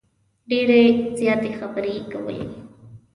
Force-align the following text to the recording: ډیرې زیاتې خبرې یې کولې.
ډیرې 0.49 0.83
زیاتې 1.19 1.49
خبرې 1.59 1.91
یې 1.97 2.03
کولې. 2.11 2.41